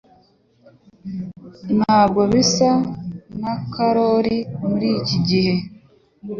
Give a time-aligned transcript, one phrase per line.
[1.77, 2.71] Ntabwo bisa
[3.41, 5.53] na Karoli muri iki gihe